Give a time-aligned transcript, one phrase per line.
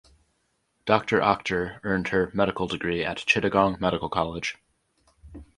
[0.87, 4.57] Doctor Akhter earned her medical degree at Chittagong Medical College.